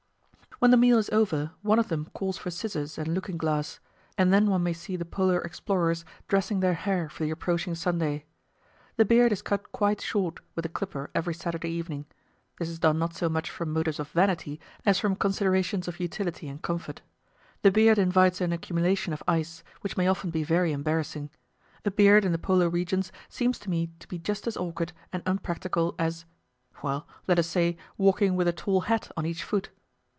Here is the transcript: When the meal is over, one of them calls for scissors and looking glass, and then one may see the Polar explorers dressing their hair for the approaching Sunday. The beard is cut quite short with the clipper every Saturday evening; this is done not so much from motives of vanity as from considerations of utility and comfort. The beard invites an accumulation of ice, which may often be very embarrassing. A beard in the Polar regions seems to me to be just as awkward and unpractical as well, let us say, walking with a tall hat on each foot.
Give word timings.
When 0.59 0.69
the 0.69 0.77
meal 0.77 0.99
is 0.99 1.09
over, 1.09 1.49
one 1.63 1.79
of 1.79 1.87
them 1.87 2.05
calls 2.13 2.37
for 2.37 2.51
scissors 2.51 2.99
and 2.99 3.15
looking 3.15 3.35
glass, 3.35 3.79
and 4.15 4.31
then 4.31 4.45
one 4.45 4.61
may 4.61 4.73
see 4.73 4.95
the 4.95 5.03
Polar 5.05 5.39
explorers 5.41 6.05
dressing 6.27 6.59
their 6.59 6.75
hair 6.75 7.09
for 7.09 7.23
the 7.23 7.31
approaching 7.31 7.73
Sunday. 7.73 8.25
The 8.95 9.03
beard 9.03 9.31
is 9.31 9.41
cut 9.41 9.71
quite 9.71 10.01
short 10.01 10.39
with 10.53 10.61
the 10.61 10.69
clipper 10.69 11.09
every 11.15 11.33
Saturday 11.33 11.69
evening; 11.71 12.05
this 12.59 12.69
is 12.69 12.77
done 12.77 12.99
not 12.99 13.15
so 13.15 13.27
much 13.27 13.49
from 13.49 13.73
motives 13.73 13.99
of 13.99 14.09
vanity 14.11 14.59
as 14.85 14.99
from 14.99 15.15
considerations 15.15 15.87
of 15.87 15.99
utility 15.99 16.47
and 16.47 16.61
comfort. 16.61 17.01
The 17.63 17.71
beard 17.71 17.97
invites 17.97 18.39
an 18.39 18.53
accumulation 18.53 19.13
of 19.13 19.23
ice, 19.27 19.63
which 19.81 19.97
may 19.97 20.07
often 20.07 20.29
be 20.29 20.43
very 20.43 20.73
embarrassing. 20.73 21.31
A 21.85 21.89
beard 21.89 22.23
in 22.23 22.33
the 22.33 22.37
Polar 22.37 22.69
regions 22.69 23.11
seems 23.29 23.57
to 23.61 23.69
me 23.71 23.89
to 23.97 24.07
be 24.07 24.19
just 24.19 24.45
as 24.45 24.57
awkward 24.57 24.93
and 25.11 25.23
unpractical 25.25 25.95
as 25.97 26.25
well, 26.83 27.07
let 27.27 27.39
us 27.39 27.47
say, 27.47 27.77
walking 27.97 28.35
with 28.35 28.47
a 28.47 28.53
tall 28.53 28.81
hat 28.81 29.11
on 29.17 29.25
each 29.25 29.41
foot. 29.43 29.71